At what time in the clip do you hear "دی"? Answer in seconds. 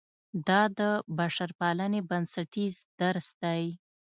3.41-3.63